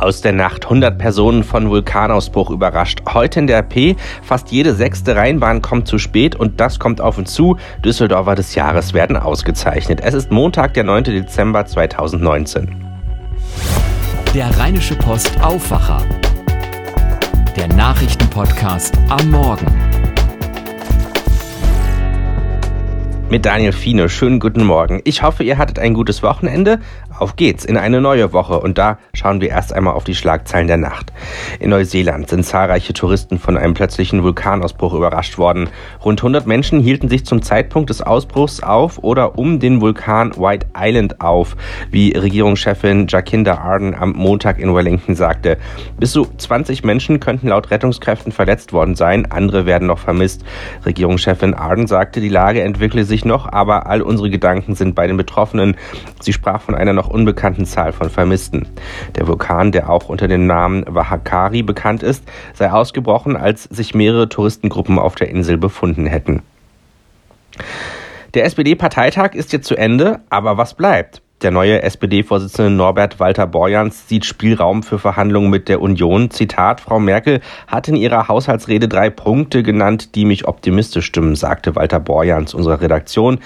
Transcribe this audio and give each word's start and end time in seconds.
Aus 0.00 0.22
der 0.22 0.32
Nacht 0.32 0.64
100 0.64 0.96
Personen 0.96 1.44
von 1.44 1.68
Vulkanausbruch 1.68 2.48
überrascht. 2.48 3.02
Heute 3.12 3.40
in 3.40 3.46
der 3.46 3.60
P. 3.60 3.96
Fast 4.22 4.50
jede 4.50 4.74
sechste 4.74 5.14
Rheinbahn 5.14 5.60
kommt 5.60 5.88
zu 5.88 5.98
spät 5.98 6.34
und 6.34 6.58
das 6.58 6.78
kommt 6.78 7.02
auf 7.02 7.18
uns 7.18 7.34
zu. 7.34 7.58
Düsseldorfer 7.84 8.34
des 8.34 8.54
Jahres 8.54 8.94
werden 8.94 9.18
ausgezeichnet. 9.18 10.00
Es 10.02 10.14
ist 10.14 10.30
Montag, 10.30 10.72
der 10.72 10.84
9. 10.84 11.04
Dezember 11.04 11.66
2019. 11.66 12.74
Der 14.32 14.58
Rheinische 14.58 14.94
Post 14.94 15.38
Aufwacher. 15.42 16.00
Der 17.54 17.68
Nachrichtenpodcast 17.68 18.96
am 19.10 19.30
Morgen. 19.30 19.66
Mit 23.30 23.46
Daniel 23.46 23.70
Fiene. 23.70 24.08
Schönen 24.08 24.40
guten 24.40 24.64
Morgen. 24.64 25.02
Ich 25.04 25.22
hoffe, 25.22 25.44
ihr 25.44 25.56
hattet 25.56 25.78
ein 25.78 25.94
gutes 25.94 26.20
Wochenende. 26.24 26.80
Auf 27.20 27.36
geht's 27.36 27.66
in 27.66 27.76
eine 27.76 28.00
neue 28.00 28.32
Woche 28.32 28.58
und 28.60 28.78
da 28.78 28.96
schauen 29.12 29.42
wir 29.42 29.50
erst 29.50 29.74
einmal 29.74 29.92
auf 29.92 30.04
die 30.04 30.14
Schlagzeilen 30.14 30.68
der 30.68 30.78
Nacht. 30.78 31.12
In 31.58 31.68
Neuseeland 31.68 32.30
sind 32.30 32.46
zahlreiche 32.46 32.94
Touristen 32.94 33.38
von 33.38 33.58
einem 33.58 33.74
plötzlichen 33.74 34.22
Vulkanausbruch 34.22 34.94
überrascht 34.94 35.36
worden. 35.36 35.68
Rund 36.02 36.20
100 36.20 36.46
Menschen 36.46 36.80
hielten 36.80 37.10
sich 37.10 37.26
zum 37.26 37.42
Zeitpunkt 37.42 37.90
des 37.90 38.00
Ausbruchs 38.00 38.62
auf 38.62 39.04
oder 39.04 39.36
um 39.36 39.60
den 39.60 39.82
Vulkan 39.82 40.34
White 40.38 40.68
Island 40.74 41.20
auf, 41.20 41.58
wie 41.90 42.12
Regierungschefin 42.12 43.06
Jacinda 43.06 43.58
Ardern 43.58 43.94
am 43.94 44.12
Montag 44.12 44.58
in 44.58 44.74
Wellington 44.74 45.14
sagte. 45.14 45.58
Bis 45.98 46.12
zu 46.12 46.26
20 46.38 46.84
Menschen 46.84 47.20
könnten 47.20 47.48
laut 47.48 47.70
Rettungskräften 47.70 48.32
verletzt 48.32 48.72
worden 48.72 48.94
sein, 48.94 49.30
andere 49.30 49.66
werden 49.66 49.88
noch 49.88 49.98
vermisst. 49.98 50.42
Regierungschefin 50.86 51.52
Ardern 51.52 51.86
sagte, 51.86 52.22
die 52.22 52.30
Lage 52.30 52.62
entwickle 52.62 53.04
sich 53.04 53.26
noch, 53.26 53.52
aber 53.52 53.86
all 53.88 54.00
unsere 54.00 54.30
Gedanken 54.30 54.74
sind 54.74 54.94
bei 54.94 55.06
den 55.06 55.18
Betroffenen. 55.18 55.76
Sie 56.22 56.32
sprach 56.32 56.62
von 56.62 56.74
einer 56.74 56.94
noch 56.94 57.09
unbekannten 57.10 57.64
Zahl 57.64 57.92
von 57.92 58.10
Vermissten. 58.10 58.68
Der 59.16 59.26
Vulkan, 59.26 59.72
der 59.72 59.90
auch 59.90 60.08
unter 60.08 60.28
dem 60.28 60.46
Namen 60.46 60.84
Wahakari 60.86 61.62
bekannt 61.62 62.02
ist, 62.02 62.24
sei 62.54 62.70
ausgebrochen, 62.70 63.36
als 63.36 63.64
sich 63.64 63.94
mehrere 63.94 64.28
Touristengruppen 64.28 64.98
auf 64.98 65.14
der 65.14 65.28
Insel 65.28 65.58
befunden 65.58 66.06
hätten. 66.06 66.42
Der 68.34 68.44
SPD-Parteitag 68.44 69.34
ist 69.34 69.52
jetzt 69.52 69.66
zu 69.66 69.76
Ende, 69.76 70.20
aber 70.30 70.56
was 70.56 70.74
bleibt? 70.74 71.22
Der 71.42 71.50
neue 71.50 71.80
SPD-Vorsitzende 71.82 72.70
Norbert 72.70 73.18
Walter 73.18 73.46
Borjans 73.46 74.06
sieht 74.06 74.26
Spielraum 74.26 74.82
für 74.82 74.98
Verhandlungen 74.98 75.48
mit 75.48 75.70
der 75.70 75.80
Union. 75.80 76.30
Zitat, 76.30 76.82
Frau 76.82 77.00
Merkel 77.00 77.40
hat 77.66 77.88
in 77.88 77.96
ihrer 77.96 78.28
Haushaltsrede 78.28 78.88
drei 78.88 79.08
Punkte 79.08 79.62
genannt, 79.62 80.14
die 80.16 80.26
mich 80.26 80.46
optimistisch 80.46 81.06
stimmen, 81.06 81.36
sagte 81.36 81.74
Walter 81.76 81.98
Borjans 81.98 82.52
unserer 82.52 82.82
Redaktion. 82.82 83.38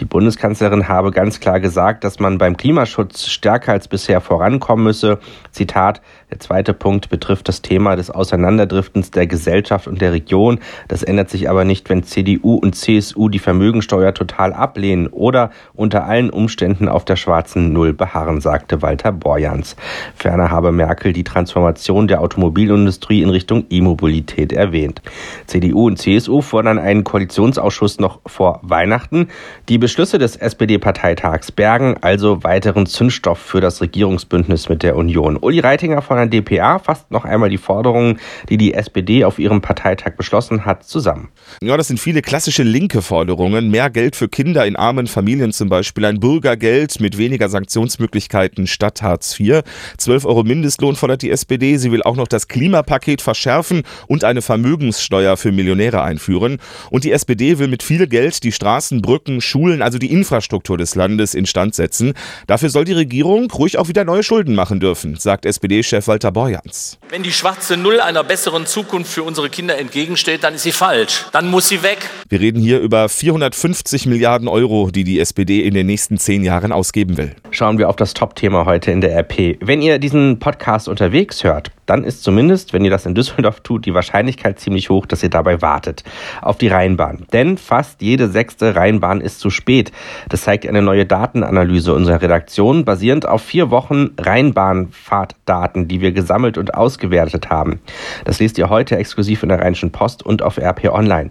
Die 0.00 0.06
Bundeskanzlerin 0.06 0.88
habe 0.88 1.10
ganz 1.10 1.40
klar 1.40 1.60
gesagt, 1.60 2.04
dass 2.04 2.18
man 2.18 2.38
beim 2.38 2.56
Klimaschutz 2.56 3.26
stärker 3.26 3.72
als 3.72 3.86
bisher 3.86 4.22
vorankommen 4.22 4.84
müsse. 4.84 5.18
Zitat, 5.50 6.00
der 6.32 6.40
zweite 6.40 6.72
Punkt 6.72 7.10
betrifft 7.10 7.46
das 7.48 7.60
Thema 7.60 7.94
des 7.94 8.10
Auseinanderdriftens 8.10 9.10
der 9.10 9.26
Gesellschaft 9.26 9.86
und 9.86 10.00
der 10.00 10.12
Region. 10.12 10.60
Das 10.88 11.02
ändert 11.02 11.28
sich 11.28 11.50
aber 11.50 11.66
nicht, 11.66 11.90
wenn 11.90 12.04
CDU 12.04 12.54
und 12.54 12.74
CSU 12.74 13.28
die 13.28 13.38
Vermögensteuer 13.38 14.14
total 14.14 14.54
ablehnen 14.54 15.08
oder 15.08 15.50
unter 15.74 16.06
allen 16.06 16.30
Umständen 16.30 16.88
auf 16.88 17.04
der 17.04 17.16
schwarzen 17.16 17.74
Null 17.74 17.92
beharren, 17.92 18.40
sagte 18.40 18.80
Walter 18.80 19.12
Borjans. 19.12 19.76
Ferner 20.14 20.50
habe 20.50 20.72
Merkel 20.72 21.12
die 21.12 21.22
Transformation 21.22 22.08
der 22.08 22.22
Automobilindustrie 22.22 23.20
in 23.20 23.28
Richtung 23.28 23.66
E-Mobilität 23.68 24.54
erwähnt. 24.54 25.02
CDU 25.44 25.88
und 25.88 25.98
CSU 25.98 26.40
fordern 26.40 26.78
einen 26.78 27.04
Koalitionsausschuss 27.04 28.00
noch 28.00 28.20
vor 28.24 28.60
Weihnachten. 28.62 29.28
Die 29.68 29.76
Beschlüsse 29.76 30.16
des 30.16 30.36
SPD-Parteitags 30.36 31.52
bergen 31.52 31.96
also 32.00 32.42
weiteren 32.42 32.86
Zündstoff 32.86 33.38
für 33.38 33.60
das 33.60 33.82
Regierungsbündnis 33.82 34.70
mit 34.70 34.82
der 34.82 34.96
Union. 34.96 35.36
Uli 35.36 35.60
Reitinger 35.60 36.00
von 36.00 36.21
der 36.30 36.42
DPA 36.42 36.78
fasst 36.78 37.10
noch 37.10 37.24
einmal 37.24 37.50
die 37.50 37.58
Forderungen, 37.58 38.18
die 38.48 38.56
die 38.56 38.74
SPD 38.74 39.24
auf 39.24 39.38
ihrem 39.38 39.60
Parteitag 39.60 40.16
beschlossen 40.16 40.64
hat, 40.64 40.84
zusammen. 40.84 41.28
Ja, 41.62 41.76
das 41.76 41.88
sind 41.88 42.00
viele 42.00 42.22
klassische 42.22 42.62
linke 42.62 43.02
Forderungen. 43.02 43.70
Mehr 43.70 43.90
Geld 43.90 44.16
für 44.16 44.28
Kinder 44.28 44.66
in 44.66 44.76
armen 44.76 45.06
Familien 45.06 45.52
zum 45.52 45.68
Beispiel, 45.68 46.04
ein 46.04 46.20
Bürgergeld 46.20 47.00
mit 47.00 47.18
weniger 47.18 47.48
Sanktionsmöglichkeiten 47.48 48.66
statt 48.66 49.02
Hartz 49.02 49.38
IV. 49.38 49.62
12 49.98 50.24
Euro 50.24 50.42
Mindestlohn 50.42 50.96
fordert 50.96 51.22
die 51.22 51.30
SPD. 51.30 51.76
Sie 51.76 51.92
will 51.92 52.02
auch 52.02 52.16
noch 52.16 52.28
das 52.28 52.48
Klimapaket 52.48 53.22
verschärfen 53.22 53.82
und 54.06 54.24
eine 54.24 54.42
Vermögenssteuer 54.42 55.36
für 55.36 55.52
Millionäre 55.52 56.02
einführen. 56.02 56.58
Und 56.90 57.04
die 57.04 57.12
SPD 57.12 57.58
will 57.58 57.68
mit 57.68 57.82
viel 57.82 58.06
Geld 58.06 58.42
die 58.44 58.52
Straßen, 58.52 59.02
Brücken, 59.02 59.40
Schulen, 59.40 59.82
also 59.82 59.98
die 59.98 60.12
Infrastruktur 60.12 60.78
des 60.78 60.94
Landes 60.94 61.34
instand 61.34 61.74
setzen. 61.74 62.14
Dafür 62.46 62.68
soll 62.68 62.84
die 62.84 62.92
Regierung 62.92 63.50
ruhig 63.50 63.78
auch 63.78 63.88
wieder 63.88 64.04
neue 64.04 64.22
Schulden 64.22 64.54
machen 64.54 64.80
dürfen, 64.80 65.16
sagt 65.16 65.46
SPD-Chef 65.46 66.08
Walter 66.12 66.30
Borjans. 66.30 66.98
Wenn 67.08 67.22
die 67.22 67.32
schwarze 67.32 67.78
Null 67.78 67.98
einer 67.98 68.22
besseren 68.22 68.66
Zukunft 68.66 69.10
für 69.10 69.22
unsere 69.22 69.48
Kinder 69.48 69.78
entgegensteht, 69.78 70.44
dann 70.44 70.54
ist 70.56 70.62
sie 70.62 70.72
falsch. 70.72 71.24
Dann 71.32 71.48
muss 71.48 71.70
sie 71.70 71.82
weg. 71.82 72.00
Wir 72.28 72.38
reden 72.38 72.60
hier 72.60 72.80
über 72.80 73.08
450 73.08 74.04
Milliarden 74.04 74.46
Euro, 74.46 74.90
die 74.90 75.04
die 75.04 75.20
SPD 75.20 75.62
in 75.62 75.72
den 75.72 75.86
nächsten 75.86 76.18
zehn 76.18 76.44
Jahren 76.44 76.70
ausgeben 76.70 77.16
will. 77.16 77.34
Schauen 77.54 77.76
wir 77.76 77.90
auf 77.90 77.96
das 77.96 78.14
Top-Thema 78.14 78.64
heute 78.64 78.90
in 78.92 79.02
der 79.02 79.14
RP. 79.14 79.58
Wenn 79.60 79.82
ihr 79.82 79.98
diesen 79.98 80.38
Podcast 80.38 80.88
unterwegs 80.88 81.44
hört, 81.44 81.70
dann 81.84 82.02
ist 82.02 82.22
zumindest, 82.22 82.72
wenn 82.72 82.82
ihr 82.82 82.90
das 82.90 83.04
in 83.04 83.14
Düsseldorf 83.14 83.60
tut, 83.60 83.84
die 83.84 83.92
Wahrscheinlichkeit 83.92 84.58
ziemlich 84.58 84.88
hoch, 84.88 85.04
dass 85.04 85.22
ihr 85.22 85.28
dabei 85.28 85.60
wartet 85.60 86.02
auf 86.40 86.56
die 86.56 86.68
Rheinbahn. 86.68 87.26
Denn 87.34 87.58
fast 87.58 88.00
jede 88.00 88.28
sechste 88.28 88.74
Rheinbahn 88.74 89.20
ist 89.20 89.40
zu 89.40 89.50
spät. 89.50 89.92
Das 90.30 90.44
zeigt 90.44 90.66
eine 90.66 90.80
neue 90.80 91.04
Datenanalyse 91.04 91.92
unserer 91.92 92.22
Redaktion, 92.22 92.86
basierend 92.86 93.28
auf 93.28 93.42
vier 93.42 93.70
Wochen 93.70 94.12
Rheinbahnfahrtdaten, 94.18 95.88
die 95.88 96.00
wir 96.00 96.12
gesammelt 96.12 96.56
und 96.56 96.72
ausgewertet 96.72 97.50
haben. 97.50 97.80
Das 98.24 98.40
lest 98.40 98.56
ihr 98.56 98.70
heute 98.70 98.96
exklusiv 98.96 99.42
in 99.42 99.50
der 99.50 99.60
Rheinischen 99.60 99.92
Post 99.92 100.24
und 100.24 100.40
auf 100.40 100.56
RP 100.56 100.88
Online. 100.88 101.28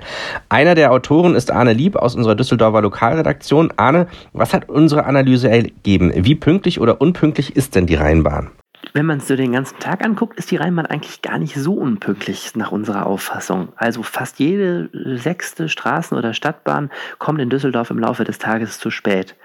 Einer 0.49 0.75
der 0.75 0.91
Autoren 0.91 1.33
ist 1.33 1.49
Arne 1.49 1.73
Lieb 1.73 1.95
aus 1.95 2.13
unserer 2.13 2.35
Düsseldorfer 2.35 2.83
Lokalredaktion. 2.83 3.73
Arne, 3.77 4.05
was 4.33 4.53
hat 4.53 4.69
unsere 4.69 5.05
Analyse 5.05 5.49
ergeben? 5.49 6.10
Wie 6.15 6.35
pünktlich 6.35 6.79
oder 6.79 7.01
unpünktlich 7.01 7.55
ist 7.55 7.75
denn 7.75 7.87
die 7.87 7.95
Rheinbahn? 7.95 8.51
Wenn 8.93 9.05
man 9.05 9.19
es 9.19 9.27
so 9.27 9.35
den 9.35 9.53
ganzen 9.53 9.79
Tag 9.79 10.03
anguckt, 10.03 10.37
ist 10.37 10.51
die 10.51 10.57
Rheinbahn 10.57 10.85
eigentlich 10.85 11.21
gar 11.21 11.37
nicht 11.37 11.55
so 11.55 11.73
unpünktlich 11.73 12.55
nach 12.55 12.71
unserer 12.71 13.05
Auffassung. 13.05 13.69
Also 13.77 14.03
fast 14.03 14.39
jede 14.39 14.89
sechste 15.17 15.69
Straßen- 15.69 16.17
oder 16.17 16.33
Stadtbahn 16.33 16.89
kommt 17.17 17.39
in 17.39 17.49
Düsseldorf 17.49 17.89
im 17.89 17.99
Laufe 17.99 18.23
des 18.23 18.39
Tages 18.39 18.79
zu 18.79 18.89
spät 18.89 19.35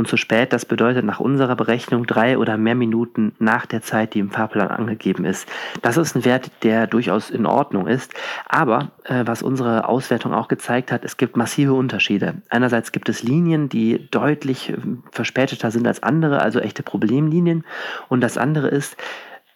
und 0.00 0.08
zu 0.08 0.16
spät, 0.16 0.52
das 0.52 0.64
bedeutet 0.64 1.04
nach 1.04 1.20
unserer 1.20 1.54
Berechnung 1.54 2.06
drei 2.06 2.36
oder 2.36 2.56
mehr 2.56 2.74
Minuten 2.74 3.32
nach 3.38 3.66
der 3.66 3.82
Zeit, 3.82 4.14
die 4.14 4.18
im 4.18 4.30
Fahrplan 4.30 4.68
angegeben 4.68 5.24
ist. 5.24 5.48
Das 5.82 5.96
ist 5.96 6.16
ein 6.16 6.24
Wert, 6.24 6.50
der 6.62 6.86
durchaus 6.88 7.30
in 7.30 7.46
Ordnung 7.46 7.86
ist. 7.86 8.12
Aber 8.48 8.90
äh, 9.04 9.22
was 9.26 9.42
unsere 9.42 9.88
Auswertung 9.88 10.34
auch 10.34 10.48
gezeigt 10.48 10.90
hat, 10.90 11.04
es 11.04 11.16
gibt 11.16 11.36
massive 11.36 11.74
Unterschiede. 11.74 12.34
Einerseits 12.48 12.92
gibt 12.92 13.08
es 13.08 13.22
Linien, 13.22 13.68
die 13.68 14.08
deutlich 14.10 14.70
äh, 14.70 14.76
verspäteter 15.12 15.70
sind 15.70 15.86
als 15.86 16.02
andere, 16.02 16.40
also 16.40 16.58
echte 16.58 16.82
Problemlinien. 16.82 17.64
Und 18.08 18.22
das 18.22 18.38
andere 18.38 18.68
ist, 18.68 18.96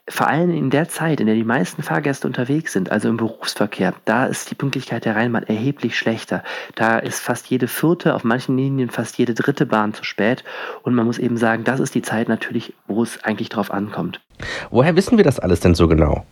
vor 0.08 0.28
allem 0.28 0.50
in 0.50 0.68
der 0.68 0.88
Zeit, 0.88 1.20
in 1.20 1.26
der 1.26 1.34
die 1.34 1.44
meisten 1.44 1.82
Fahrgäste 1.82 2.26
unterwegs 2.26 2.72
sind, 2.72 2.92
also 2.92 3.08
im 3.08 3.16
Berufsverkehr, 3.16 3.94
da 4.04 4.26
ist 4.26 4.50
die 4.50 4.54
Pünktlichkeit 4.54 5.04
der 5.04 5.16
Rheinbahn 5.16 5.44
erheblich 5.44 5.96
schlechter. 5.96 6.42
Da 6.74 6.98
ist 6.98 7.20
fast 7.20 7.46
jede 7.48 7.68
vierte, 7.68 8.14
auf 8.14 8.22
manchen 8.22 8.56
Linien 8.56 8.90
fast 8.90 9.16
jede 9.16 9.32
dritte 9.34 9.64
Bahn 9.64 9.94
zu 9.94 10.04
spät. 10.04 10.44
Und 10.82 10.94
man 10.94 11.06
muss 11.06 11.18
eben 11.18 11.38
sagen, 11.38 11.64
das 11.64 11.80
ist 11.80 11.94
die 11.94 12.02
Zeit 12.02 12.28
natürlich, 12.28 12.74
wo 12.86 13.02
es 13.02 13.24
eigentlich 13.24 13.48
drauf 13.48 13.70
ankommt. 13.70 14.20
Woher 14.70 14.94
wissen 14.94 15.16
wir 15.16 15.24
das 15.24 15.40
alles 15.40 15.60
denn 15.60 15.74
so 15.74 15.88
genau? 15.88 16.26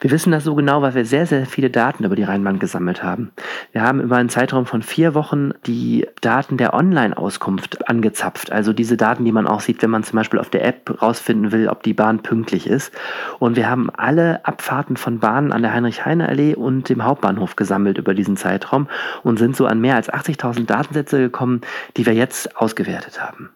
Wir 0.00 0.10
wissen 0.10 0.30
das 0.30 0.44
so 0.44 0.54
genau, 0.54 0.82
weil 0.82 0.94
wir 0.94 1.04
sehr, 1.04 1.26
sehr 1.26 1.46
viele 1.46 1.70
Daten 1.70 2.04
über 2.04 2.16
die 2.16 2.22
Rheinbahn 2.22 2.58
gesammelt 2.58 3.02
haben. 3.02 3.32
Wir 3.72 3.82
haben 3.82 4.00
über 4.00 4.16
einen 4.16 4.30
Zeitraum 4.30 4.66
von 4.66 4.82
vier 4.82 5.14
Wochen 5.14 5.52
die 5.66 6.06
Daten 6.20 6.56
der 6.56 6.72
Online-Auskunft 6.74 7.88
angezapft. 7.88 8.50
Also 8.50 8.72
diese 8.72 8.96
Daten, 8.96 9.24
die 9.24 9.32
man 9.32 9.46
auch 9.46 9.60
sieht, 9.60 9.82
wenn 9.82 9.90
man 9.90 10.04
zum 10.04 10.16
Beispiel 10.16 10.40
auf 10.40 10.48
der 10.48 10.64
App 10.64 11.02
rausfinden 11.02 11.52
will, 11.52 11.68
ob 11.68 11.82
die 11.82 11.92
Bahn 11.92 12.22
pünktlich 12.22 12.66
ist. 12.66 12.92
Und 13.38 13.56
wir 13.56 13.68
haben 13.68 13.90
alle 13.90 14.44
Abfahrten 14.46 14.96
von 14.96 15.18
Bahnen 15.18 15.52
an 15.52 15.62
der 15.62 15.74
Heinrich-Heine-Allee 15.74 16.54
und 16.54 16.88
dem 16.88 17.04
Hauptbahnhof 17.04 17.56
gesammelt 17.56 17.98
über 17.98 18.14
diesen 18.14 18.36
Zeitraum 18.36 18.88
und 19.22 19.38
sind 19.38 19.54
so 19.54 19.66
an 19.66 19.80
mehr 19.80 19.96
als 19.96 20.10
80.000 20.10 20.64
Datensätze 20.64 21.18
gekommen, 21.18 21.60
die 21.96 22.06
wir 22.06 22.14
jetzt 22.14 22.56
ausgewertet 22.56 23.20
haben. 23.20 23.50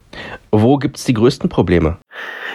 Wo 0.50 0.76
gibt 0.76 0.99
es 0.99 1.05
die 1.05 1.14
größten 1.14 1.49
Probleme? 1.49 1.97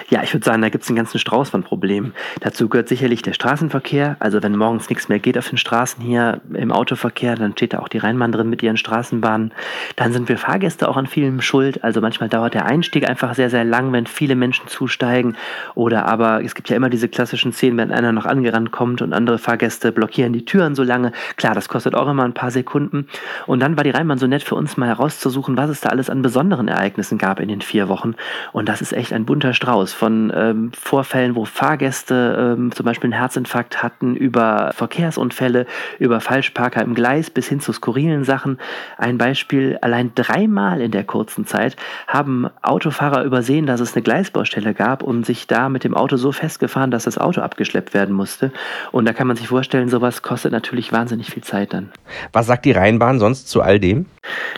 Ja, 0.09 0.23
ich 0.23 0.33
würde 0.33 0.45
sagen, 0.45 0.61
da 0.61 0.69
gibt 0.69 0.83
es 0.83 0.89
einen 0.89 0.95
ganzen 0.95 1.19
Strauß 1.19 1.49
von 1.49 1.63
Problemen. 1.63 2.13
Dazu 2.39 2.69
gehört 2.69 2.87
sicherlich 2.87 3.21
der 3.23 3.33
Straßenverkehr. 3.33 4.15
Also 4.19 4.41
wenn 4.41 4.55
morgens 4.55 4.89
nichts 4.89 5.09
mehr 5.09 5.19
geht 5.19 5.37
auf 5.37 5.49
den 5.49 5.57
Straßen 5.57 6.01
hier 6.01 6.39
im 6.53 6.71
Autoverkehr, 6.71 7.35
dann 7.35 7.51
steht 7.53 7.73
da 7.73 7.79
auch 7.79 7.89
die 7.89 7.97
Rheinbahn 7.97 8.31
drin 8.31 8.49
mit 8.49 8.63
ihren 8.63 8.77
Straßenbahnen. 8.77 9.51
Dann 9.97 10.13
sind 10.13 10.29
wir 10.29 10.37
Fahrgäste 10.37 10.87
auch 10.87 10.95
an 10.95 11.07
vielem 11.07 11.41
schuld. 11.41 11.83
Also 11.83 11.99
manchmal 11.99 12.29
dauert 12.29 12.53
der 12.53 12.65
Einstieg 12.65 13.09
einfach 13.09 13.35
sehr, 13.35 13.49
sehr 13.49 13.65
lang, 13.65 13.91
wenn 13.91 14.07
viele 14.07 14.35
Menschen 14.35 14.67
zusteigen. 14.67 15.35
Oder 15.75 16.05
aber 16.05 16.41
es 16.41 16.55
gibt 16.55 16.69
ja 16.69 16.77
immer 16.77 16.89
diese 16.89 17.09
klassischen 17.09 17.51
Szenen, 17.51 17.77
wenn 17.77 17.91
einer 17.91 18.13
noch 18.13 18.25
angerannt 18.25 18.71
kommt 18.71 19.01
und 19.01 19.11
andere 19.11 19.37
Fahrgäste 19.37 19.91
blockieren 19.91 20.31
die 20.31 20.45
Türen 20.45 20.73
so 20.73 20.83
lange. 20.83 21.11
Klar, 21.35 21.53
das 21.53 21.67
kostet 21.67 21.95
auch 21.95 22.07
immer 22.07 22.23
ein 22.23 22.33
paar 22.33 22.51
Sekunden. 22.51 23.07
Und 23.45 23.59
dann 23.59 23.75
war 23.75 23.83
die 23.83 23.89
Rheinbahn 23.89 24.19
so 24.19 24.27
nett 24.27 24.43
für 24.43 24.55
uns 24.55 24.77
mal 24.77 24.87
herauszusuchen, 24.87 25.57
was 25.57 25.69
es 25.69 25.81
da 25.81 25.89
alles 25.89 26.09
an 26.09 26.21
besonderen 26.21 26.69
Ereignissen 26.69 27.17
gab 27.17 27.41
in 27.41 27.49
den 27.49 27.61
vier 27.61 27.89
Wochen. 27.89 28.15
Und 28.53 28.69
das 28.69 28.81
ist 28.81 28.93
echt 28.93 29.11
ein 29.11 29.25
bunter 29.25 29.46
Strauß 29.53 29.93
von 29.93 30.31
ähm, 30.35 30.71
Vorfällen, 30.73 31.35
wo 31.35 31.45
Fahrgäste 31.45 32.55
ähm, 32.57 32.71
zum 32.71 32.85
Beispiel 32.85 33.11
einen 33.11 33.19
Herzinfarkt 33.19 33.83
hatten, 33.83 34.15
über 34.15 34.71
Verkehrsunfälle, 34.73 35.65
über 35.99 36.19
Falschparker 36.19 36.81
im 36.81 36.93
Gleis 36.93 37.29
bis 37.29 37.47
hin 37.47 37.59
zu 37.59 37.73
skurrilen 37.73 38.23
Sachen. 38.23 38.59
Ein 38.97 39.17
Beispiel, 39.17 39.77
allein 39.81 40.11
dreimal 40.15 40.81
in 40.81 40.91
der 40.91 41.03
kurzen 41.03 41.45
Zeit 41.45 41.75
haben 42.07 42.47
Autofahrer 42.61 43.23
übersehen, 43.23 43.65
dass 43.65 43.79
es 43.79 43.93
eine 43.93 44.03
Gleisbaustelle 44.03 44.73
gab 44.73 45.03
und 45.03 45.25
sich 45.25 45.47
da 45.47 45.69
mit 45.69 45.83
dem 45.83 45.95
Auto 45.95 46.17
so 46.17 46.31
festgefahren, 46.31 46.91
dass 46.91 47.05
das 47.05 47.17
Auto 47.17 47.41
abgeschleppt 47.41 47.93
werden 47.93 48.15
musste. 48.15 48.51
Und 48.91 49.05
da 49.05 49.13
kann 49.13 49.27
man 49.27 49.37
sich 49.37 49.47
vorstellen, 49.47 49.89
sowas 49.89 50.21
kostet 50.21 50.51
natürlich 50.51 50.91
wahnsinnig 50.91 51.31
viel 51.31 51.43
Zeit 51.43 51.73
dann. 51.73 51.91
Was 52.33 52.47
sagt 52.47 52.65
die 52.65 52.71
Rheinbahn 52.71 53.19
sonst 53.19 53.49
zu 53.49 53.61
all 53.61 53.79
dem? 53.79 54.05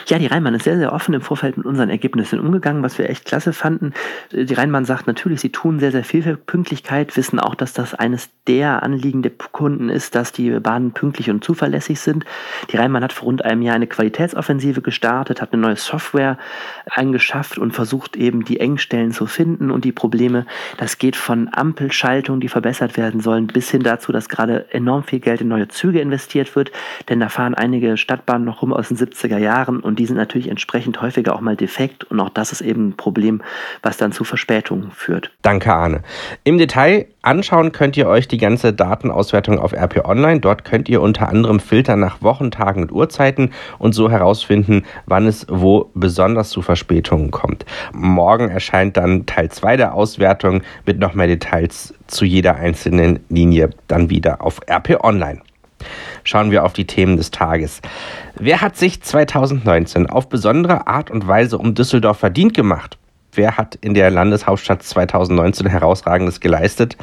Ja, 0.08 0.18
die 0.18 0.28
Rheinbahn 0.28 0.56
ist 0.56 0.64
sehr, 0.64 0.78
sehr 0.78 0.94
offen 0.94 1.14
im 1.14 1.22
Vorfeld 1.22 1.58
mit 1.58 1.66
unseren 1.66 1.90
Ergebnissen 1.90 2.40
umgegangen, 2.40 2.82
was 2.82 2.98
wir 2.98 3.10
echt 3.10 3.26
klasse 3.26 3.54
fanden. 3.54 3.94
Die 4.32 4.54
Rheinbahn 4.54 4.86
sagt 4.86 5.06
natürlich, 5.06 5.42
sie 5.42 5.52
tun 5.52 5.80
sehr, 5.80 5.92
sehr 5.92 6.04
viel 6.04 6.24
für 6.24 6.36
Pünktlichkeit, 6.36 7.16
wissen 7.16 7.40
auch, 7.40 7.54
dass 7.54 7.74
das 7.74 7.94
eines 7.94 8.30
der 8.48 8.82
Anliegen 8.82 9.22
der 9.22 9.32
Kunden 9.32 9.90
ist, 9.90 10.16
dass 10.16 10.32
die 10.32 10.50
Bahnen 10.60 10.92
pünktlich 10.92 11.30
und 11.30 11.44
zuverlässig 11.44 12.00
sind. 12.00 12.26
Die 12.72 12.78
Rheinbahn 12.78 13.04
hat 13.04 13.14
vor 13.14 13.26
rund 13.26 13.46
einem 13.46 13.62
Jahr 13.62 13.76
eine 13.76 13.86
Qualitätsoffensive 13.86 14.82
gestartet, 14.82 15.42
hat 15.42 15.54
eine 15.54 15.62
neue 15.62 15.76
Software 15.76 16.38
angeschafft 16.90 17.60
und 17.60 17.74
versucht 17.74 18.16
eben 18.16 18.46
die 18.46 18.60
Engstellen 18.60 19.12
zu 19.12 19.28
finden 19.28 19.70
und 19.70 19.86
die 19.86 19.92
Probleme. 19.92 20.48
Das 20.78 20.98
geht 20.98 21.16
von 21.16 21.50
Ampelschaltungen, 21.52 22.42
die 22.42 22.50
verbessert 22.50 22.98
werden 22.98 23.22
sollen, 23.22 23.48
bis 23.48 23.70
hin 23.70 23.84
dazu, 23.84 24.12
dass 24.12 24.30
gerade 24.30 24.66
enorm 24.72 25.04
viel 25.04 25.20
Geld 25.20 25.42
in 25.42 25.48
neue 25.48 25.68
Züge 25.68 26.00
investiert 26.00 26.56
wird, 26.56 26.72
denn 27.10 27.20
da 27.20 27.30
fahren 27.30 27.54
einige 27.54 27.98
Stadtbahnen 27.98 28.46
noch 28.46 28.64
rum 28.64 28.74
aus 28.74 28.88
den 28.88 28.98
70er 28.98 29.38
Jahren 29.38 29.59
und 29.68 30.00
die 30.00 30.06
sind 30.06 30.18
natürlich 30.18 30.50
entsprechend 30.50 31.02
häufiger 31.02 31.36
auch 31.36 31.42
mal 31.42 31.56
defekt 31.56 32.04
und 32.06 32.20
auch 32.20 32.30
das 32.30 32.52
ist 32.52 32.62
eben 32.62 32.90
ein 32.90 32.98
Problem, 32.98 33.42
was 33.82 33.98
dann 33.98 34.12
zu 34.12 34.24
Verspätungen 34.24 34.92
führt. 34.92 35.32
Danke, 35.42 35.74
Arne. 35.74 36.02
Im 36.44 36.58
Detail 36.58 37.08
anschauen 37.22 37.72
könnt 37.72 37.98
ihr 37.98 38.08
euch 38.08 38.28
die 38.28 38.38
ganze 38.38 38.74
Datenauswertung 38.74 39.60
auf 39.60 39.74
RP 39.74 40.06
Online. 40.06 40.40
Dort 40.40 40.64
könnt 40.64 40.88
ihr 40.90 41.02
unter 41.02 41.30
anderem 41.30 41.60
filtern 41.60 42.00
nach 42.00 42.22
Wochentagen 42.22 42.84
und 42.84 42.92
Uhrzeiten 42.92 43.52
und 43.78 43.94
so 43.94 44.10
herausfinden, 44.10 44.84
wann 45.06 45.28
es 45.28 45.46
wo 45.50 45.90
besonders 45.94 46.50
zu 46.50 46.62
Verspätungen 46.62 47.32
kommt. 47.32 47.66
Morgen 47.94 48.50
erscheint 48.50 48.98
dann 48.98 49.26
Teil 49.26 49.50
2 49.50 49.78
der 49.78 49.94
Auswertung 49.94 50.62
mit 50.86 51.00
noch 51.00 51.14
mehr 51.14 51.28
Details 51.28 51.94
zu 52.08 52.26
jeder 52.26 52.56
einzelnen 52.56 53.20
Linie 53.30 53.72
dann 53.88 54.10
wieder 54.10 54.42
auf 54.42 54.62
RP 54.70 55.04
Online 55.04 55.42
schauen 56.24 56.52
wir 56.52 56.64
auf 56.64 56.74
die 56.74 56.86
Themen 56.86 57.18
des 57.18 57.32
Tages. 57.32 57.82
Wer 58.36 58.62
hat 58.62 58.78
sich 58.78 59.02
2019 59.02 60.08
auf 60.08 60.30
besondere 60.30 60.88
Art 60.88 61.12
und 61.12 61.28
Weise 61.28 61.58
um 61.58 61.76
Düsseldorf 61.76 62.20
verdient 62.20 62.54
gemacht? 62.54 62.98
Wer 63.34 63.58
hat 63.58 63.76
in 63.76 63.94
der 63.94 64.10
Landeshauptstadt 64.10 64.82
2019 64.82 65.68
herausragendes 65.68 66.40
geleistet? 66.40 66.98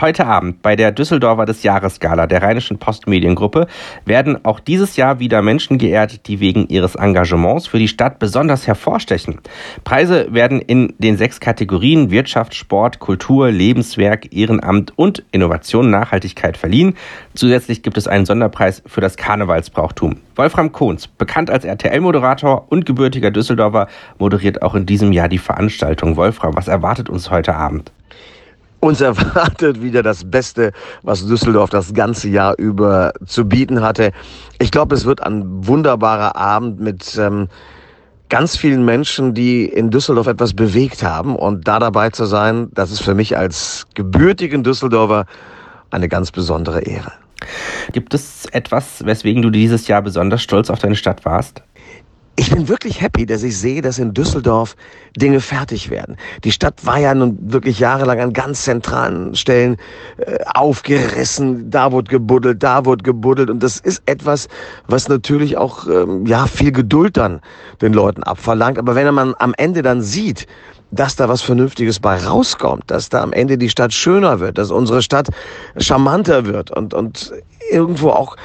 Heute 0.00 0.24
Abend 0.24 0.62
bei 0.62 0.76
der 0.76 0.92
Düsseldorfer 0.92 1.46
des 1.46 1.64
Jahresgala 1.64 2.28
der 2.28 2.42
Rheinischen 2.42 2.78
Postmediengruppe 2.78 3.66
werden 4.04 4.44
auch 4.44 4.60
dieses 4.60 4.94
Jahr 4.96 5.18
wieder 5.18 5.42
Menschen 5.42 5.78
geehrt, 5.78 6.28
die 6.28 6.38
wegen 6.38 6.68
ihres 6.68 6.94
Engagements 6.94 7.66
für 7.66 7.80
die 7.80 7.88
Stadt 7.88 8.20
besonders 8.20 8.68
hervorstechen. 8.68 9.40
Preise 9.82 10.32
werden 10.32 10.60
in 10.60 10.94
den 10.98 11.16
sechs 11.16 11.40
Kategorien 11.40 12.12
Wirtschaft, 12.12 12.54
Sport, 12.54 13.00
Kultur, 13.00 13.50
Lebenswerk, 13.50 14.32
Ehrenamt 14.32 14.96
und 14.96 15.24
Innovation 15.32 15.90
Nachhaltigkeit 15.90 16.56
verliehen. 16.56 16.94
Zusätzlich 17.34 17.82
gibt 17.82 17.98
es 17.98 18.06
einen 18.06 18.26
Sonderpreis 18.26 18.80
für 18.86 19.00
das 19.00 19.16
Karnevalsbrauchtum. 19.16 20.20
Wolfram 20.36 20.70
Kohns, 20.70 21.08
bekannt 21.08 21.50
als 21.50 21.64
RTL-Moderator 21.64 22.66
und 22.68 22.86
gebürtiger 22.86 23.32
Düsseldorfer, 23.32 23.88
moderiert 24.18 24.62
auch 24.62 24.76
in 24.76 24.86
diesem 24.86 25.12
Jahr 25.12 25.28
die 25.28 25.38
Veranstaltung. 25.38 25.63
Wolfram, 26.16 26.56
was 26.56 26.68
erwartet 26.68 27.08
uns 27.08 27.30
heute 27.30 27.54
Abend? 27.54 27.92
Uns 28.80 29.00
erwartet 29.02 29.82
wieder 29.82 30.02
das 30.02 30.30
Beste, 30.30 30.72
was 31.02 31.26
Düsseldorf 31.26 31.70
das 31.70 31.94
ganze 31.94 32.28
Jahr 32.28 32.54
über 32.58 33.12
zu 33.24 33.48
bieten 33.48 33.82
hatte. 33.82 34.12
Ich 34.58 34.70
glaube, 34.70 34.94
es 34.94 35.04
wird 35.04 35.22
ein 35.22 35.66
wunderbarer 35.66 36.36
Abend 36.36 36.80
mit 36.80 37.16
ähm, 37.18 37.48
ganz 38.28 38.56
vielen 38.56 38.84
Menschen, 38.84 39.34
die 39.34 39.64
in 39.64 39.90
Düsseldorf 39.90 40.26
etwas 40.26 40.54
bewegt 40.54 41.02
haben. 41.02 41.36
Und 41.36 41.68
da 41.68 41.78
dabei 41.78 42.10
zu 42.10 42.24
sein, 42.26 42.68
das 42.74 42.90
ist 42.90 43.02
für 43.02 43.14
mich 43.14 43.36
als 43.36 43.86
gebürtigen 43.94 44.62
Düsseldorfer 44.62 45.26
eine 45.90 46.08
ganz 46.08 46.30
besondere 46.30 46.80
Ehre. 46.80 47.12
Gibt 47.92 48.14
es 48.14 48.46
etwas, 48.46 49.04
weswegen 49.04 49.42
du 49.42 49.50
dieses 49.50 49.86
Jahr 49.88 50.02
besonders 50.02 50.42
stolz 50.42 50.70
auf 50.70 50.78
deine 50.78 50.96
Stadt 50.96 51.24
warst? 51.24 51.62
Ich 52.36 52.50
bin 52.50 52.68
wirklich 52.68 53.00
happy, 53.00 53.26
dass 53.26 53.42
ich 53.42 53.58
sehe, 53.58 53.80
dass 53.80 53.98
in 53.98 54.12
Düsseldorf 54.12 54.76
Dinge 55.16 55.40
fertig 55.40 55.90
werden. 55.90 56.16
Die 56.42 56.50
Stadt 56.50 56.84
war 56.84 56.98
ja 56.98 57.14
nun 57.14 57.38
wirklich 57.40 57.78
jahrelang 57.78 58.20
an 58.20 58.32
ganz 58.32 58.64
zentralen 58.64 59.34
Stellen 59.36 59.76
äh, 60.18 60.38
aufgerissen. 60.52 61.70
Da 61.70 61.92
wurde 61.92 62.10
gebuddelt, 62.10 62.62
da 62.62 62.84
wurde 62.84 63.04
gebuddelt. 63.04 63.50
Und 63.50 63.62
das 63.62 63.78
ist 63.78 64.02
etwas, 64.06 64.48
was 64.88 65.08
natürlich 65.08 65.56
auch 65.56 65.86
ähm, 65.86 66.26
ja 66.26 66.46
viel 66.46 66.72
Geduld 66.72 67.16
dann 67.16 67.40
den 67.80 67.92
Leuten 67.92 68.22
abverlangt. 68.24 68.78
Aber 68.78 68.94
wenn 68.94 69.14
man 69.14 69.34
am 69.38 69.54
Ende 69.56 69.82
dann 69.82 70.02
sieht, 70.02 70.46
dass 70.90 71.16
da 71.16 71.28
was 71.28 71.42
Vernünftiges 71.42 71.98
bei 72.00 72.16
rauskommt, 72.16 72.84
dass 72.88 73.08
da 73.08 73.22
am 73.22 73.32
Ende 73.32 73.58
die 73.58 73.70
Stadt 73.70 73.92
schöner 73.92 74.40
wird, 74.40 74.58
dass 74.58 74.70
unsere 74.70 75.02
Stadt 75.02 75.28
charmanter 75.76 76.46
wird 76.46 76.70
und, 76.70 76.94
und 76.94 77.32
irgendwo 77.70 78.10
auch 78.10 78.36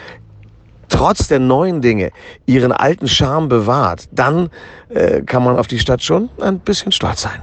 trotz 0.89 1.27
der 1.27 1.39
neuen 1.39 1.81
Dinge 1.81 2.11
ihren 2.45 2.71
alten 2.71 3.07
Charme 3.07 3.47
bewahrt, 3.47 4.09
dann 4.11 4.49
äh, 4.89 5.21
kann 5.21 5.43
man 5.43 5.57
auf 5.57 5.67
die 5.67 5.79
Stadt 5.79 6.03
schon 6.03 6.29
ein 6.41 6.59
bisschen 6.59 6.91
stolz 6.91 7.21
sein. 7.21 7.41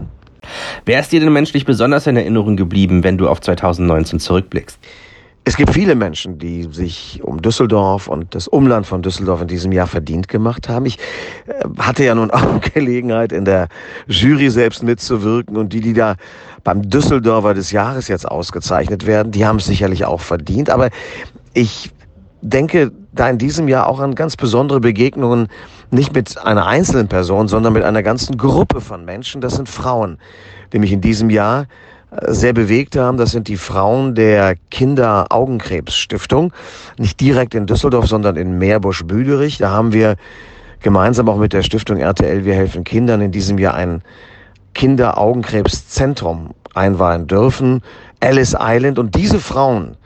Wer 0.84 1.00
ist 1.00 1.12
dir 1.12 1.20
denn 1.20 1.32
menschlich 1.32 1.64
besonders 1.64 2.06
in 2.06 2.16
Erinnerung 2.16 2.56
geblieben, 2.56 3.02
wenn 3.02 3.19
du 3.19 3.28
auf 3.28 3.40
2019 3.40 4.20
zurückblickst? 4.20 4.78
Es 5.48 5.56
gibt 5.56 5.72
viele 5.72 5.94
Menschen, 5.94 6.40
die 6.40 6.64
sich 6.72 7.20
um 7.22 7.40
Düsseldorf 7.40 8.08
und 8.08 8.34
das 8.34 8.48
Umland 8.48 8.84
von 8.84 9.02
Düsseldorf 9.02 9.43
in 9.43 9.46
diesem 9.46 9.70
Jahr 9.70 9.87
verdient 9.87 10.26
gemacht 10.26 10.69
haben. 10.69 10.87
Ich 10.87 10.98
äh, 11.46 11.64
hatte 11.78 12.04
ja 12.04 12.16
nun 12.16 12.32
auch 12.32 12.60
Gelegenheit, 12.75 13.31
in 13.31 13.44
der 13.44 13.69
Jury 14.08 14.50
selbst 14.50 14.82
mitzuwirken 14.82 15.56
und 15.56 15.72
die, 15.72 15.81
die 15.81 15.93
da 15.93 16.16
beim 16.64 16.82
Düsseldorfer 16.82 17.54
des 17.54 17.70
Jahres 17.70 18.08
jetzt 18.08 18.26
ausgezeichnet 18.26 19.06
werden, 19.06 19.31
die 19.31 19.46
haben 19.46 19.58
es 19.58 19.66
sicherlich 19.66 20.04
auch 20.04 20.20
verdient. 20.20 20.69
Aber 20.69 20.90
ich 21.54 21.93
denke 22.43 22.90
da 23.17 23.29
in 23.29 23.39
diesem 23.39 23.69
Jahr 23.69 23.89
auch 23.89 24.01
an 24.01 24.15
ganz 24.15 24.37
besondere 24.37 24.81
Begegnungen, 24.81 25.49
nicht 25.91 26.15
mit 26.15 26.39
einer 26.39 26.67
einzelnen 26.67 27.09
Person, 27.09 27.49
sondern 27.49 27.73
mit 27.73 27.83
einer 27.83 28.03
ganzen 28.03 28.37
Gruppe 28.37 28.81
von 28.81 29.05
Menschen. 29.05 29.41
Das 29.41 29.57
sind 29.57 29.69
Frauen, 29.69 30.19
die 30.73 30.79
mich 30.79 30.93
in 30.93 31.01
diesem 31.01 31.31
Jahr 31.31 31.67
sehr 32.29 32.53
bewegt 32.53 32.96
haben. 32.96 33.17
Das 33.17 33.32
sind 33.32 33.49
die 33.49 33.56
Frauen 33.56 34.15
der 34.15 34.55
Kinder-Augenkrebs-Stiftung. 34.70 36.53
Nicht 36.99 37.20
direkt 37.20 37.55
in 37.55 37.67
Düsseldorf, 37.67 38.06
sondern 38.06 38.37
in 38.37 38.58
Meerbusch-Büderich. 38.58 39.58
Da 39.58 39.70
haben 39.70 39.93
wir 39.93 40.17
gemeinsam 40.81 41.29
auch 41.29 41.37
mit 41.37 41.53
der 41.53 41.63
Stiftung 41.63 41.99
RTL 41.99 42.44
Wir 42.44 42.55
helfen 42.55 42.85
Kindern 42.85 43.20
in 43.20 43.32
diesem 43.32 43.58
Jahr 43.58 43.75
ein 43.75 44.03
Kinder-Augenkrebs-Zentrum 44.75 46.51
einweihen 46.75 47.27
dürfen. 47.27 47.82
Alice 48.20 48.56
Island. 48.58 48.99
Und 48.99 49.15
diese 49.15 49.41
Frauen 49.41 49.96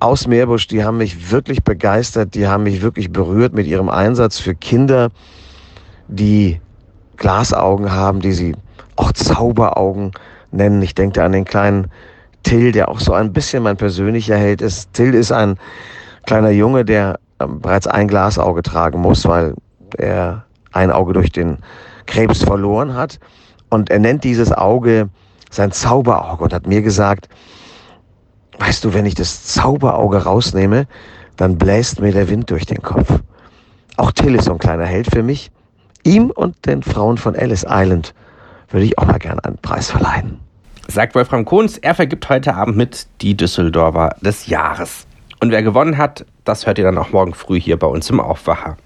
aus 0.00 0.26
Meerbusch, 0.26 0.68
die 0.68 0.84
haben 0.84 0.98
mich 0.98 1.30
wirklich 1.30 1.64
begeistert. 1.64 2.34
Die 2.34 2.46
haben 2.46 2.62
mich 2.62 2.82
wirklich 2.82 3.12
berührt 3.12 3.52
mit 3.52 3.66
ihrem 3.66 3.88
Einsatz 3.88 4.38
für 4.38 4.54
Kinder, 4.54 5.10
die 6.08 6.60
Glasaugen 7.16 7.90
haben, 7.90 8.20
die 8.20 8.32
sie 8.32 8.54
auch 8.96 9.12
Zauberaugen 9.12 10.12
nennen. 10.52 10.82
Ich 10.82 10.94
denke 10.94 11.22
an 11.22 11.32
den 11.32 11.44
kleinen 11.44 11.90
Till, 12.44 12.72
der 12.72 12.88
auch 12.88 13.00
so 13.00 13.12
ein 13.12 13.32
bisschen 13.32 13.62
mein 13.62 13.76
persönlicher 13.76 14.36
Held 14.36 14.62
ist. 14.62 14.92
Till 14.92 15.14
ist 15.14 15.32
ein 15.32 15.58
kleiner 16.26 16.50
Junge, 16.50 16.84
der 16.84 17.18
ähm, 17.40 17.60
bereits 17.60 17.86
ein 17.86 18.08
Glasauge 18.08 18.62
tragen 18.62 19.00
muss, 19.00 19.26
weil 19.26 19.54
er 19.96 20.44
ein 20.72 20.92
Auge 20.92 21.12
durch 21.12 21.32
den 21.32 21.58
Krebs 22.06 22.42
verloren 22.42 22.94
hat. 22.94 23.18
Und 23.70 23.90
er 23.90 23.98
nennt 23.98 24.24
dieses 24.24 24.52
Auge 24.52 25.08
sein 25.50 25.72
Zauberauge 25.72 26.44
und 26.44 26.52
hat 26.52 26.66
mir 26.66 26.82
gesagt, 26.82 27.28
weißt 28.58 28.84
du, 28.84 28.94
wenn 28.94 29.06
ich 29.06 29.14
das 29.14 29.44
Zauberauge 29.44 30.24
rausnehme, 30.24 30.86
dann 31.36 31.58
bläst 31.58 32.00
mir 32.00 32.12
der 32.12 32.28
Wind 32.28 32.50
durch 32.50 32.66
den 32.66 32.82
Kopf. 32.82 33.20
Auch 33.96 34.12
Till 34.12 34.34
ist 34.34 34.44
so 34.44 34.52
ein 34.52 34.58
kleiner 34.58 34.84
Held 34.84 35.08
für 35.10 35.22
mich. 35.22 35.50
Ihm 36.04 36.30
und 36.30 36.66
den 36.66 36.82
Frauen 36.82 37.18
von 37.18 37.34
Ellis 37.34 37.64
Island 37.68 38.14
würde 38.70 38.86
ich 38.86 38.98
auch 38.98 39.06
mal 39.06 39.18
gerne 39.18 39.44
einen 39.44 39.58
Preis 39.58 39.90
verleihen. 39.90 40.40
sagt 40.86 41.14
Wolfram 41.14 41.44
Kohns. 41.44 41.78
Er 41.78 41.94
vergibt 41.94 42.28
heute 42.28 42.54
Abend 42.54 42.76
mit 42.76 43.06
die 43.20 43.36
Düsseldorfer 43.36 44.16
des 44.20 44.46
Jahres. 44.46 45.06
Und 45.40 45.50
wer 45.50 45.62
gewonnen 45.62 45.98
hat, 45.98 46.24
das 46.44 46.66
hört 46.66 46.78
ihr 46.78 46.84
dann 46.84 46.98
auch 46.98 47.12
morgen 47.12 47.34
früh 47.34 47.60
hier 47.60 47.78
bei 47.78 47.86
uns 47.86 48.08
im 48.10 48.20
Aufwacher. 48.20 48.76